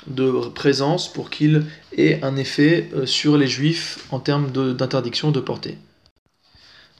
de 0.07 0.49
présence 0.55 1.12
pour 1.12 1.28
qu'il 1.31 1.67
ait 1.97 2.19
un 2.23 2.37
effet 2.37 2.88
euh, 2.95 3.05
sur 3.05 3.37
les 3.37 3.47
juifs 3.47 4.07
en 4.11 4.21
termes 4.21 4.50
d'interdiction 4.50 5.31
de, 5.31 5.40
porter. 5.40 5.76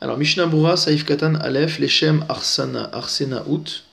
Alors 0.01 0.17
Mishnah 0.17 0.47
Bura, 0.47 0.77
Saif 0.77 1.05
Katan 1.05 1.35
Aleph, 1.35 1.79
Leshem 1.79 2.25
Arsena, 2.29 2.89
Arsena 2.93 3.45
Out. 3.49 3.85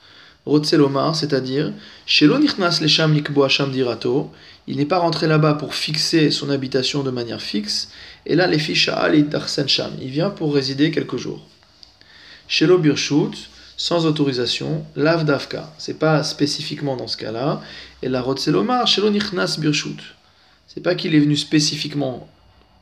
C'est-à-dire, 1.14 1.74
Shelo 2.06 2.38
Nichnas 2.38 2.78
Lesham 2.80 3.20
Hasham 3.44 3.72
Dirato, 3.72 4.32
il 4.68 4.78
n'est 4.78 4.86
pas 4.86 5.00
rentré 5.00 5.26
là-bas 5.26 5.56
pour 5.56 5.74
fixer 5.74 6.30
son 6.30 6.52
habitation 6.52 7.02
de 7.02 7.10
manière 7.10 7.42
fixe, 7.42 7.90
et 8.28 8.36
là, 8.36 8.46
les 8.46 8.60
fiches 8.60 8.92
Sham, 9.66 9.92
il 10.00 10.10
vient 10.10 10.30
pour 10.30 10.54
résider 10.54 10.92
quelques 10.92 11.18
jours. 11.18 11.42
Shelo 12.48 12.78
Birshut, 12.78 13.50
sans 13.76 14.06
autorisation, 14.06 14.86
lav 14.96 15.26
davka, 15.26 15.74
c'est 15.80 15.98
pas 15.98 16.24
spécifiquement 16.24 16.96
dans 16.96 17.08
ce 17.08 17.18
cas-là, 17.18 17.62
et 18.04 18.10
la 18.10 18.22
Rotzelomar, 18.22 18.86
Shelo 18.86 19.10
Nichnas 19.10 19.58
Birshut, 19.60 19.98
c'est 20.68 20.82
pas 20.82 20.94
qu'il 20.94 21.16
est 21.16 21.20
venu 21.20 21.36
spécifiquement 21.36 22.30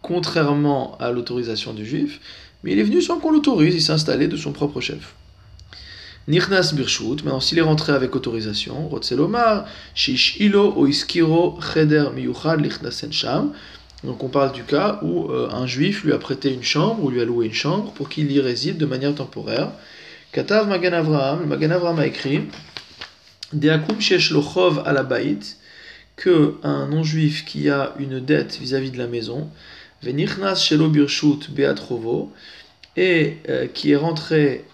contrairement 0.04 0.96
à 1.00 1.12
l'autorisation 1.12 1.74
du 1.74 1.84
juif, 1.84 2.20
mais 2.64 2.74
il 2.74 2.80
est 2.80 2.84
venu 2.84 3.02
sans 3.02 3.18
qu'on 3.20 3.32
l'autorise, 3.32 3.74
il 3.74 3.82
s'est 3.82 3.92
installé 3.92 4.28
de 4.28 4.38
son 4.38 4.52
propre 4.52 4.80
chef. 4.80 5.16
Nirnas 6.28 6.72
Birshut, 6.74 7.24
maintenant 7.24 7.40
s'il 7.40 7.58
est 7.58 7.64
rentré 7.64 7.92
avec 7.92 8.16
autorisation, 8.16 8.88
Rotzelomar, 8.88 9.66
Shish 9.96 10.38
Ilo 10.40 10.74
o 10.78 10.88
Iskiro 10.88 11.60
Cheder 11.74 12.06
Miyuchad 12.16 12.62
Sham. 13.12 13.54
Donc 14.04 14.24
on 14.24 14.30
parle 14.30 14.52
du 14.52 14.64
cas 14.64 15.00
où 15.02 15.32
euh, 15.32 15.50
un 15.52 15.66
juif 15.66 16.04
lui 16.04 16.14
a 16.14 16.18
prêté 16.18 16.54
une 16.54 16.64
chambre 16.64 17.04
ou 17.04 17.10
lui 17.10 17.22
a 17.22 17.26
loué 17.26 17.48
une 17.48 17.54
chambre 17.54 17.92
pour 17.94 18.10
qu'il 18.10 18.32
y 18.32 18.40
réside 18.40 18.78
de 18.78 18.86
manière 18.86 19.16
temporaire. 19.16 19.72
Katav 20.32 20.68
Magan 20.68 20.94
Avraham, 20.94 21.46
Magan 21.46 21.98
a 21.98 22.06
écrit 22.06 22.44
Deakum 23.52 24.00
Shesh 24.00 24.32
Lochov 24.32 24.84
que 26.16 26.56
un 26.64 26.88
non-juif 26.88 27.44
qui 27.46 27.70
a 27.70 27.94
une 28.00 28.20
dette 28.20 28.58
vis-à-vis 28.60 28.92
de 28.92 28.98
la 28.98 29.08
maison, 29.08 29.50
Venichnas 30.04 30.56
Shelo 30.56 30.90
Birshut 30.90 31.50
Beatrovo, 31.50 32.32
et 32.96 33.38
euh, 33.50 33.68
qui 33.68 33.92
est 33.92 33.96
rentré 33.96 34.66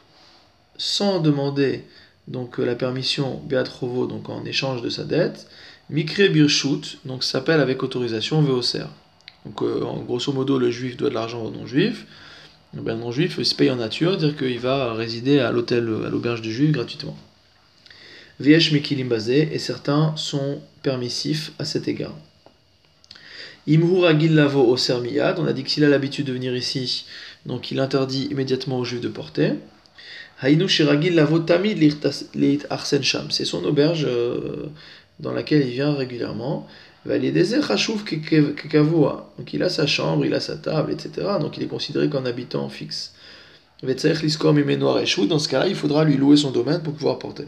sans 0.78 1.20
demander 1.20 1.84
donc 2.28 2.58
la 2.58 2.76
permission 2.76 3.42
Beatrovo 3.46 4.08
donc 4.08 4.30
en 4.30 4.44
échange 4.46 4.82
de 4.82 4.90
sa 4.90 5.04
dette, 5.04 5.48
Mikre 5.90 6.30
Birshut 6.32 7.00
donc 7.06 7.24
s'appelle 7.24 7.62
avec 7.62 7.82
autorisation 7.84 8.42
Veoser. 8.42 8.86
Donc 9.46 9.62
euh, 9.62 9.84
en 9.84 10.02
grosso 10.02 10.32
modo 10.34 10.58
le 10.58 10.70
juif 10.70 10.98
doit 10.98 11.10
de 11.10 11.16
l'argent 11.16 11.44
au 11.44 11.52
non-juif. 11.52 12.06
Ben, 12.74 12.96
le 12.96 13.00
non-juif 13.00 13.42
se 13.42 13.56
paye 13.56 13.72
en 13.72 13.78
nature, 13.78 14.18
dire 14.18 14.38
qu'il 14.38 14.60
va 14.60 14.94
résider 14.94 15.40
à 15.40 15.52
l'hôtel, 15.52 15.90
à 16.06 16.10
l'auberge 16.10 16.42
du 16.42 16.54
juif 16.54 16.72
gratuitement. 16.72 17.18
Viesh 18.40 18.72
Mekilim 18.72 19.12
et 19.12 19.60
certains 19.60 20.16
sont 20.16 20.62
permissifs 20.84 21.52
à 21.60 21.66
cet 21.66 21.88
égard. 21.88 22.16
Imhur 23.70 24.12
Lavo 24.12 24.62
au 24.62 24.76
on 24.76 25.46
a 25.46 25.54
dit 25.54 25.64
que 25.64 25.70
s'il 25.70 25.84
a 25.84 25.90
l'habitude 25.90 26.26
de 26.26 26.34
venir 26.34 26.56
ici, 26.56 27.06
donc 27.46 27.70
il 27.70 27.80
interdit 27.80 28.28
immédiatement 28.32 28.80
aux 28.80 28.84
juifs 28.84 29.00
de 29.00 29.10
porter. 29.10 29.54
C'est 33.30 33.46
son 33.46 33.64
auberge 33.66 34.06
euh, 34.08 34.72
dans 35.20 35.34
laquelle 35.34 35.68
il 35.68 35.72
vient 35.72 35.94
régulièrement. 35.94 36.68
Donc 37.06 37.24
il 39.54 39.64
a 39.64 39.70
sa 39.70 39.86
chambre, 39.86 40.26
il 40.26 40.34
a 40.34 40.40
sa 40.40 40.58
table, 40.58 40.92
etc. 40.92 41.28
Donc 41.40 41.58
il 41.58 41.64
est 41.64 41.68
considéré 41.68 42.10
comme 42.10 42.26
habitant 42.26 42.70
fixe. 42.70 43.14
Dans 43.84 43.94
ce 43.94 45.48
cas-là, 45.48 45.68
il 45.68 45.76
faudra 45.76 46.06
lui 46.06 46.18
louer 46.18 46.38
son 46.38 46.50
domaine 46.50 46.82
pour 46.82 46.96
pouvoir 46.96 47.20
porter. 47.20 47.46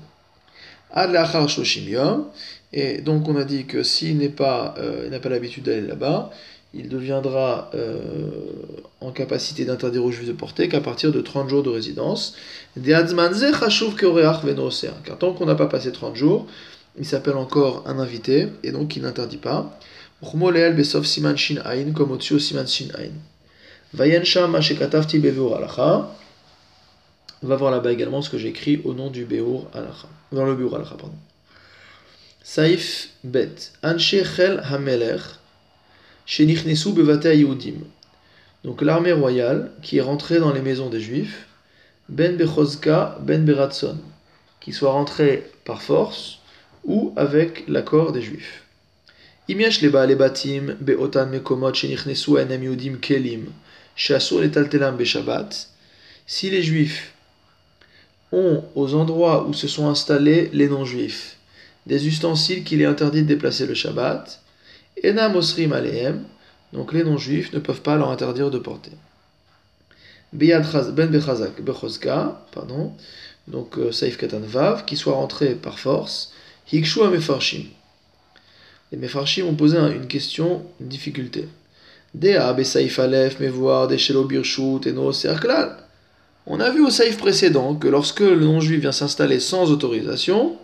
Et 2.73 2.99
donc 2.99 3.27
on 3.27 3.35
a 3.35 3.43
dit 3.43 3.65
que 3.65 3.83
s'il 3.83 4.17
n'est 4.17 4.29
pas, 4.29 4.75
euh, 4.77 5.09
n'a 5.09 5.19
pas 5.19 5.29
l'habitude 5.29 5.63
d'aller 5.63 5.81
là-bas, 5.81 6.31
il 6.73 6.87
deviendra 6.87 7.69
euh, 7.75 7.99
en 9.01 9.11
capacité 9.11 9.65
d'interdire 9.65 10.05
aux 10.05 10.11
juifs 10.11 10.27
de 10.27 10.33
porter 10.33 10.69
qu'à 10.69 10.79
partir 10.79 11.11
de 11.11 11.19
30 11.19 11.49
jours 11.49 11.63
de 11.63 11.69
résidence. 11.69 12.33
Car 12.77 13.05
tant 15.17 15.33
qu'on 15.33 15.45
n'a 15.45 15.55
pas 15.55 15.67
passé 15.67 15.91
30 15.91 16.15
jours, 16.15 16.47
il 16.97 17.05
s'appelle 17.05 17.35
encore 17.35 17.83
un 17.87 17.99
invité 17.99 18.47
et 18.63 18.71
donc 18.71 18.95
il 18.95 19.01
n'interdit 19.01 19.37
pas. 19.37 19.77
Siman 20.23 21.35
Va 27.43 27.55
voir 27.55 27.71
là-bas 27.71 27.91
également 27.91 28.21
ce 28.21 28.29
que 28.29 28.37
j'écris 28.37 28.81
au 28.85 28.93
nom 28.93 29.09
du 29.09 29.25
Beur 29.25 29.65
Alacha. 29.73 30.07
Dans 30.31 30.45
le 30.45 30.55
Beur 30.55 30.75
Alacha, 30.75 30.95
pardon. 30.95 31.15
Saif 32.43 33.09
Bet. 33.23 33.71
Anshe 33.83 34.23
Chel 34.23 34.63
Hamelech. 34.63 35.21
Donc 38.63 38.81
l'armée 38.81 39.11
royale 39.11 39.71
qui 39.83 39.97
est 39.97 40.01
rentrée 40.01 40.39
dans 40.39 40.51
les 40.51 40.61
maisons 40.61 40.89
des 40.89 40.99
Juifs, 40.99 41.47
Ben 42.09 42.35
Bechozka, 42.37 43.19
Ben 43.21 43.45
Beratson, 43.45 43.97
qui 44.59 44.73
soit 44.73 44.91
rentrée 44.91 45.51
par 45.65 45.83
force 45.83 46.39
ou 46.83 47.13
avec 47.15 47.63
l'accord 47.67 48.11
des 48.11 48.23
Juifs. 48.23 48.63
Imiesh 49.47 49.81
leba 49.81 50.07
lebatim 50.07 50.77
beotan 50.79 51.27
mekomot 51.27 51.75
shenichnesu 51.75 52.39
enem 52.39 52.63
yudim 52.63 52.97
kelim 52.97 53.51
shasur 53.95 54.41
letaltelam 54.41 54.97
beshabbat. 54.97 55.69
Si 56.25 56.49
les 56.49 56.63
Juifs 56.63 57.13
ont 58.31 58.63
aux 58.73 58.95
endroits 58.95 59.45
où 59.47 59.53
se 59.53 59.67
sont 59.67 59.87
installés 59.87 60.49
les 60.53 60.69
non-juifs 60.69 61.37
des 61.87 62.07
ustensiles 62.07 62.63
qu'il 62.63 62.81
est 62.81 62.85
interdit 62.85 63.23
de 63.23 63.27
déplacer 63.27 63.65
le 63.65 63.73
Shabbat, 63.73 64.41
Enam 65.03 65.35
osrim 65.35 65.73
alehem, 65.73 66.23
donc 66.73 66.93
les 66.93 67.03
non-juifs 67.03 67.53
ne 67.53 67.59
peuvent 67.59 67.81
pas 67.81 67.95
leur 67.95 68.09
interdire 68.09 68.51
de 68.51 68.59
porter. 68.59 68.91
Ben 70.33 70.61
Bechazak 70.61 71.61
pardon, 72.51 72.93
donc 73.47 73.77
euh, 73.77 73.91
Saif 73.91 74.17
Katan 74.17 74.39
Vav, 74.39 74.85
qui 74.85 74.95
soit 74.95 75.13
rentré 75.13 75.55
par 75.55 75.79
force, 75.79 76.31
Hikshu 76.71 77.01
Mefarshim. 77.07 77.65
Les 78.91 78.97
Mefarshim 78.97 79.45
ont 79.47 79.55
posé 79.55 79.77
une 79.77 80.07
question, 80.07 80.63
une 80.79 80.87
difficulté. 80.87 81.47
Dea 82.13 82.53
Besaif 82.53 82.99
Aleph, 82.99 83.39
Mevoir, 83.39 83.87
Deshelo 83.87 84.25
Birshut, 84.25 84.85
Eno 84.85 85.11
Serklal. 85.11 85.77
On 86.45 86.59
a 86.59 86.69
vu 86.69 86.83
au 86.83 86.89
Saif 86.89 87.17
précédent 87.17 87.75
que 87.75 87.87
lorsque 87.87 88.19
le 88.21 88.39
non-juif 88.39 88.81
vient 88.81 88.91
s'installer 88.91 89.39
sans 89.39 89.71
autorisation, 89.71 90.57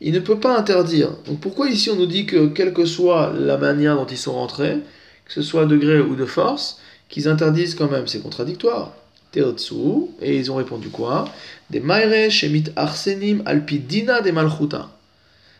il 0.00 0.12
ne 0.12 0.20
peut 0.20 0.38
pas 0.38 0.58
interdire. 0.58 1.10
Donc 1.26 1.40
pourquoi 1.40 1.68
ici 1.68 1.90
on 1.90 1.96
nous 1.96 2.06
dit 2.06 2.26
que 2.26 2.46
quelle 2.46 2.72
que 2.72 2.84
soit 2.84 3.32
la 3.38 3.56
manière 3.56 3.96
dont 3.96 4.06
ils 4.06 4.16
sont 4.16 4.34
rentrés, 4.34 4.76
que 5.24 5.32
ce 5.32 5.42
soit 5.42 5.66
de 5.66 5.76
gré 5.76 6.00
ou 6.00 6.14
de 6.14 6.24
force, 6.24 6.80
qu'ils 7.08 7.28
interdisent 7.28 7.74
quand 7.74 7.90
même? 7.90 8.06
C'est 8.06 8.22
contradictoire. 8.22 8.94
Teotsu, 9.32 9.74
et 10.22 10.36
ils 10.36 10.50
ont 10.50 10.56
répondu 10.56 10.88
quoi? 10.88 11.26
Des 11.70 11.80
maire 11.80 12.30
shemit 12.30 12.64
arsenim 12.76 13.42
alpidina 13.44 14.22
des 14.22 14.32
malchuta. 14.32 14.90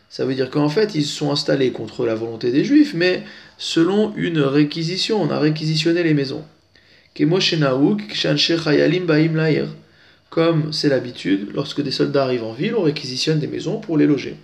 Ça 0.09 0.25
veut 0.25 0.33
dire 0.33 0.49
qu'en 0.49 0.69
fait, 0.69 0.95
ils 0.95 1.05
se 1.05 1.15
sont 1.15 1.31
installés 1.31 1.71
contre 1.71 2.03
la 2.05 2.15
volonté 2.15 2.51
des 2.51 2.65
juifs, 2.65 2.95
mais 2.95 3.23
selon 3.59 4.11
une 4.15 4.39
réquisition, 4.39 5.21
on 5.21 5.29
a 5.29 5.37
réquisitionné 5.37 6.01
les 6.01 6.15
maisons. 6.15 6.43
Comme 10.29 10.71
c'est 10.73 10.89
l'habitude, 10.89 11.49
lorsque 11.53 11.81
des 11.81 11.91
soldats 11.91 12.23
arrivent 12.23 12.43
en 12.43 12.53
ville, 12.53 12.75
on 12.75 12.83
réquisitionne 12.83 13.39
des 13.39 13.47
maisons 13.47 13.79
pour 13.79 13.97
les 13.97 14.05
loger. 14.05 14.35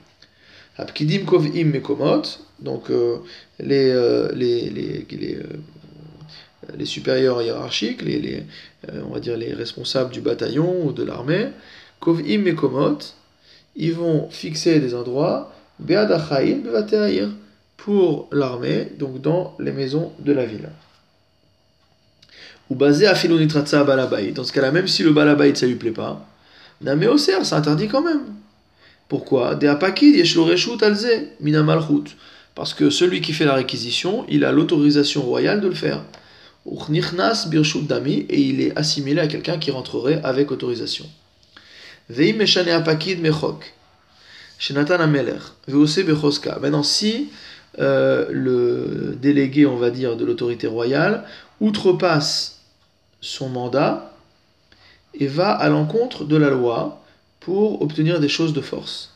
Donc 2.60 2.90
les, 3.60 3.90
euh, 3.90 4.32
les, 4.34 4.70
les, 4.70 5.06
les, 5.10 5.36
euh, 5.36 6.86
supérieurs 6.86 7.42
hiérarchiques, 7.42 8.02
on 9.06 9.14
va 9.14 9.20
dire 9.20 9.38
les 9.38 9.54
responsables 9.54 10.12
du 10.12 10.22
bataillon 10.22 10.86
ou 10.86 10.92
de 10.92 11.04
l'armée, 11.04 11.50
kovim 12.00 12.42
mekomot, 12.42 12.98
ils 13.76 13.94
vont 13.94 14.30
fixer 14.30 14.80
des 14.80 14.96
endroits, 14.96 15.54
beadachaim 15.80 16.62
bevateahir, 16.64 17.30
pour 17.78 18.28
l'armée, 18.32 18.88
donc 18.98 19.22
dans 19.22 19.56
les 19.60 19.72
maisons 19.72 20.12
de 20.20 20.34
la 20.34 20.46
ville 20.46 20.70
ou 22.70 22.76
basé 22.76 23.08
à 23.08 23.16
Filonitratsa 23.16 23.84
Balabait. 23.84 24.32
Dans 24.32 24.44
ce 24.44 24.52
cas-là, 24.52 24.72
même 24.72 24.88
si 24.88 25.04
le 25.04 25.12
Balabait 25.12 25.54
ça 25.56 25.68
lui 25.68 25.76
plaît 25.76 25.92
pas, 25.92 26.28
Nameoser, 26.82 27.44
ça 27.44 27.58
interdit 27.58 27.88
quand 27.88 28.02
même. 28.02 28.22
Pourquoi? 29.08 29.56
De 29.56 29.68
Apakid 29.68 30.16
Yeshloreshut 30.16 30.82
Alze 30.82 31.08
Minamalchut. 31.40 32.16
Parce 32.54 32.74
que 32.74 32.90
celui 32.90 33.22
qui 33.22 33.34
fait 33.34 33.46
la 33.46 33.54
réquisition, 33.54 34.26
il 34.30 34.46
a 34.46 34.52
l'autorisation 34.52 35.22
royale 35.22 35.62
de 35.62 35.68
le 35.68 35.76
faire. 35.76 36.04
Uchnichnas 36.66 37.48
Birshut 37.50 37.86
Dami, 37.86 38.26
et 38.30 38.42
il 38.42 38.62
est 38.62 38.78
assimilé 38.78 39.22
à 39.22 39.28
quelqu'un 39.28 39.58
qui 39.58 39.72
rentrerait 39.72 40.22
avec 40.24 40.52
autorisation. 40.52 41.06
Veim 42.10 42.34
Meshane 42.38 42.70
Apakid 42.70 43.22
Mechok. 43.22 43.74
Shenatan 44.58 45.00
Ameler. 45.00 45.40
Veose 45.68 46.00
Bechoska. 46.00 46.58
Maintenant, 46.62 46.84
si 46.84 47.30
euh, 47.80 48.28
le 48.32 49.18
délégué, 49.22 49.66
on 49.66 49.76
va 49.76 49.90
dire, 49.92 50.16
de 50.16 50.26
l'autorité 50.26 50.66
royale 50.68 51.26
outrepasse 51.60 52.55
son 53.22 53.50
mandat 53.50 54.12
et 55.14 55.28
va 55.28 55.52
à 55.52 55.70
l'encontre 55.70 56.26
de 56.26 56.36
la 56.36 56.50
loi 56.50 57.04
pour 57.40 57.82
obtenir 57.82 58.20
des 58.20 58.30
choses 58.30 58.54
de 58.54 58.62
force. 58.62 59.14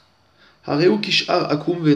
Akum 0.65 1.95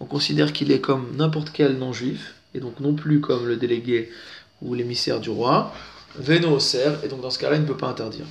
on 0.00 0.06
considère 0.06 0.52
qu'il 0.52 0.72
est 0.72 0.80
comme 0.80 1.14
n'importe 1.16 1.50
quel 1.52 1.76
non-juif, 1.76 2.34
et 2.54 2.60
donc 2.60 2.80
non 2.80 2.94
plus 2.94 3.20
comme 3.20 3.46
le 3.46 3.56
délégué 3.56 4.10
ou 4.62 4.74
l'émissaire 4.74 5.20
du 5.20 5.30
roi, 5.30 5.72
veno 6.16 6.58
et 6.58 7.08
donc 7.08 7.20
dans 7.20 7.30
ce 7.30 7.38
cas-là, 7.38 7.56
il 7.56 7.62
ne 7.62 7.66
peut 7.66 7.76
pas 7.76 7.88
interdire. 7.88 8.24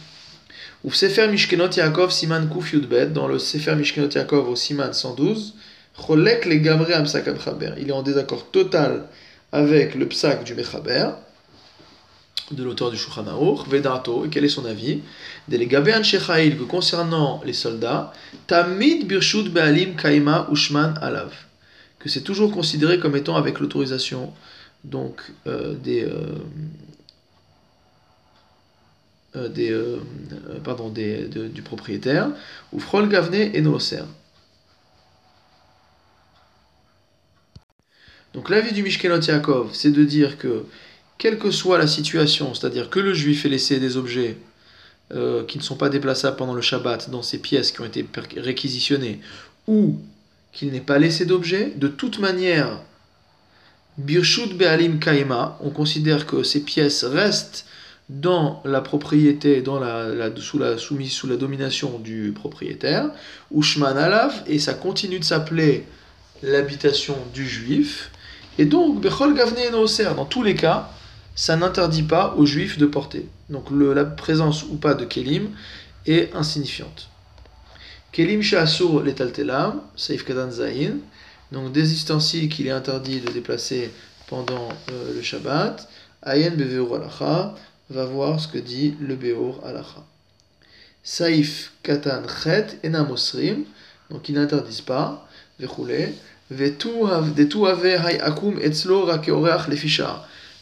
Ou 0.83 0.91
Sefer 0.91 1.27
Mishkenot 1.27 1.69
Siman 2.09 2.49
Kuf 2.49 2.73
Yudbet, 2.73 3.07
dans 3.07 3.27
le 3.27 3.39
Sefer 3.39 3.75
Mishkenot 3.75 4.09
Yaakov 4.09 4.49
au 4.49 4.55
Siman 4.55 4.93
112, 4.93 5.55
Cholek 5.95 6.45
le 6.45 6.55
Gabre 6.55 6.87
Amsak. 6.93 7.29
Il 7.77 7.89
est 7.89 7.91
en 7.91 8.01
désaccord 8.01 8.49
total 8.51 9.05
avec 9.51 9.95
le 9.95 10.07
psak 10.07 10.43
du 10.43 10.55
Mechaber, 10.55 11.09
de 12.51 12.63
l'auteur 12.63 12.91
du 12.91 12.97
Shulchan 12.97 13.27
Aruch, 13.27 13.67
Vedato, 13.67 14.25
et 14.25 14.29
quel 14.29 14.45
est 14.45 14.49
son 14.49 14.65
avis? 14.65 15.01
Delegabe 15.47 15.89
Anshechail, 15.89 16.57
que 16.57 16.63
concernant 16.63 17.41
les 17.45 17.53
soldats, 17.53 18.13
Tamid 18.47 19.07
Birshut 19.07 19.49
Be'alim 19.49 19.95
Kaima 19.95 20.47
Ushman 20.51 20.97
Alav, 21.01 21.33
que 21.99 22.09
c'est 22.09 22.21
toujours 22.21 22.51
considéré 22.51 22.99
comme 22.99 23.15
étant 23.15 23.35
avec 23.35 23.59
l'autorisation 23.59 24.33
donc 24.83 25.21
euh, 25.47 25.75
des, 25.75 26.03
euh, 26.03 26.39
euh, 29.35 29.49
des, 29.49 29.77
pardon, 30.63 30.89
des, 30.89 31.27
de, 31.27 31.47
du 31.47 31.61
propriétaire, 31.61 32.29
ou 32.71 32.79
Frol 32.79 33.09
Gavne 33.09 33.35
et. 33.35 33.61
Donc 38.33 38.49
l'avis 38.49 38.73
du 38.73 38.83
Mishkenot 38.83 39.21
Yaakov, 39.21 39.73
c'est 39.73 39.91
de 39.91 40.03
dire 40.03 40.37
que, 40.37 40.65
quelle 41.19 41.37
que 41.37 41.51
soit 41.51 41.77
la 41.77 41.85
situation, 41.85 42.55
c'est-à-dire 42.55 42.89
que 42.89 42.99
le 42.99 43.13
juif 43.13 43.45
ait 43.45 43.49
laissé 43.49 43.79
des 43.79 43.97
objets 43.97 44.37
euh, 45.13 45.43
qui 45.43 45.57
ne 45.57 45.63
sont 45.63 45.75
pas 45.75 45.89
déplaçables 45.89 46.37
pendant 46.37 46.53
le 46.53 46.61
Shabbat 46.61 47.11
dans 47.11 47.21
ces 47.21 47.37
pièces 47.39 47.71
qui 47.71 47.81
ont 47.81 47.85
été 47.85 48.07
réquisitionnées, 48.37 49.19
ou 49.67 49.99
qu'il 50.53 50.71
n'ait 50.71 50.79
pas 50.79 50.97
laissé 50.97 51.25
d'objets, 51.25 51.73
de 51.75 51.89
toute 51.89 52.19
manière, 52.19 52.79
Birshut 53.97 54.57
Be'alim 54.57 54.99
Kaima, 54.99 55.59
on 55.61 55.71
considère 55.71 56.25
que 56.25 56.41
ces 56.41 56.63
pièces 56.63 57.03
restent 57.03 57.65
dans 58.07 58.61
la 58.63 58.81
propriété, 58.81 59.61
dans 59.61 59.77
la, 59.77 60.29
sous, 60.37 60.57
la, 60.57 60.77
soumise, 60.77 61.11
sous 61.11 61.27
la 61.27 61.35
domination 61.35 61.99
du 61.99 62.31
propriétaire, 62.33 63.11
Ushman 63.53 63.97
Alav, 63.97 64.43
et 64.47 64.57
ça 64.57 64.73
continue 64.73 65.19
de 65.19 65.25
s'appeler 65.25 65.85
l'habitation 66.41 67.17
du 67.33 67.47
juif, 67.47 68.09
et 68.57 68.65
donc, 68.65 69.01
Bechol 69.01 69.35
Gavne 69.35 69.55
dans 70.15 70.25
tous 70.25 70.43
les 70.43 70.55
cas, 70.55 70.91
ça 71.39 71.55
n'interdit 71.55 72.03
pas 72.03 72.35
aux 72.35 72.45
juifs 72.45 72.77
de 72.77 72.85
porter. 72.85 73.25
Donc 73.49 73.67
la 73.71 74.03
présence 74.03 74.63
ou 74.63 74.75
pas 74.75 74.93
de 74.93 75.05
Kelim 75.05 75.51
est 76.05 76.35
insignifiante. 76.35 77.07
Kelim 78.11 78.41
Sha'asur 78.41 79.01
letaltelam, 79.03 79.81
Saif 79.95 80.25
Kadan 80.25 80.51
Zahin, 80.51 80.97
donc 81.53 81.71
des 81.71 81.93
ustensiles 81.93 82.49
qu'il 82.49 82.67
est 82.67 82.71
interdit 82.71 83.21
de 83.21 83.31
déplacer 83.31 83.89
pendant 84.27 84.67
euh, 84.91 85.13
le 85.15 85.21
Shabbat, 85.21 85.87
Ayen 86.23 86.57
Beveur 86.57 86.95
Alacha, 86.95 87.55
va 87.89 88.03
voir 88.03 88.41
ce 88.41 88.49
que 88.49 88.57
dit 88.57 88.95
le 88.99 89.15
Beur 89.15 89.65
Alacha. 89.65 90.03
Saif 91.03 91.71
Katan 91.83 92.23
Chet 92.43 92.85
Enamosrim, 92.85 93.63
donc 94.09 94.27
ils 94.27 94.35
n'interdisent 94.35 94.81
pas, 94.81 95.25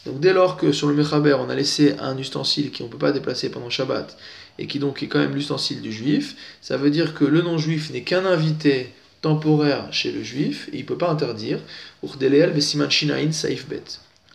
donc 0.07 0.19
dès 0.19 0.33
lors 0.33 0.57
que 0.57 0.71
sur 0.71 0.87
le 0.87 0.93
Mechaber 0.93 1.35
on 1.39 1.49
a 1.49 1.55
laissé 1.55 1.95
un 1.99 2.17
ustensile 2.17 2.71
qu'on 2.71 2.85
ne 2.85 2.89
peut 2.89 2.97
pas 2.97 3.11
déplacer 3.11 3.49
pendant 3.49 3.69
Shabbat 3.69 4.17
et 4.57 4.65
qui 4.65 4.79
donc 4.79 5.03
est 5.03 5.07
quand 5.07 5.19
même 5.19 5.35
l'ustensile 5.35 5.81
du 5.81 5.91
juif, 5.91 6.35
ça 6.61 6.77
veut 6.77 6.89
dire 6.89 7.13
que 7.13 7.25
le 7.25 7.41
non-juif 7.41 7.91
n'est 7.91 8.01
qu'un 8.01 8.25
invité 8.25 8.93
temporaire 9.21 9.87
chez 9.91 10.11
le 10.11 10.23
juif 10.23 10.69
et 10.71 10.77
il 10.77 10.81
ne 10.81 10.87
peut 10.87 10.97
pas 10.97 11.09
interdire. 11.09 11.59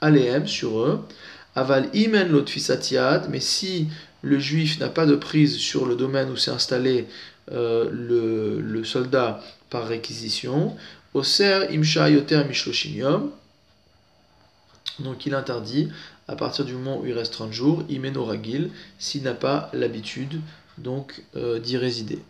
Aleem 0.00 0.47
sur 0.47 0.81
eux. 0.81 1.00
Aval 1.55 1.88
imen 1.93 2.29
lotfisatiad, 2.29 3.29
mais 3.31 3.41
si 3.41 3.88
le 4.23 4.38
juif 4.38 4.79
n'a 4.81 4.88
pas 4.88 5.07
de 5.07 5.17
prise 5.17 5.57
sur 5.57 5.87
le 5.87 5.97
domaine 5.97 6.31
où 6.31 6.37
s'est 6.37 6.50
installé 6.50 7.07
euh, 7.50 7.88
le, 7.91 8.85
soldat 8.85 9.43
par 9.71 9.87
réquisition, 9.87 10.75
Oser 11.14 11.67
imsha 11.71 12.09
yoter 12.09 12.43
Donc 14.99 15.26
il 15.26 15.35
interdit, 15.35 15.89
à 16.28 16.37
partir 16.37 16.65
du 16.65 16.75
moment 16.75 17.00
où 17.00 17.07
il 17.07 17.13
reste 17.13 17.33
30 17.33 17.52
jours, 17.52 17.83
imenoragil, 17.89 18.71
s'il 18.99 19.23
n'a 19.23 19.35
pas 19.35 19.71
l'habitude 19.73 20.41
donc 20.78 21.23
euh, 21.37 21.59
d'y 21.59 21.76
résider. 21.76 22.21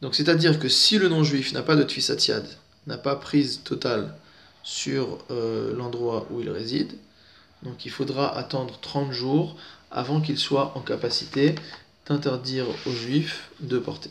Donc 0.00 0.14
c'est-à-dire 0.14 0.58
que 0.58 0.68
si 0.68 0.98
le 0.98 1.08
non-juif 1.08 1.52
n'a 1.52 1.62
pas 1.62 1.76
de 1.76 1.84
tfisatiad, 1.84 2.46
n'a 2.86 2.98
pas 2.98 3.16
prise 3.16 3.62
totale 3.62 4.14
sur 4.62 5.18
euh, 5.30 5.74
l'endroit 5.76 6.26
où 6.30 6.40
il 6.40 6.50
réside, 6.50 6.92
donc 7.62 7.84
il 7.86 7.90
faudra 7.90 8.36
attendre 8.36 8.78
30 8.80 9.12
jours 9.12 9.56
avant 9.90 10.20
qu'il 10.20 10.38
soit 10.38 10.76
en 10.76 10.80
capacité 10.80 11.54
d'interdire 12.06 12.66
aux 12.86 12.92
juifs 12.92 13.50
de 13.60 13.78
porter. 13.78 14.10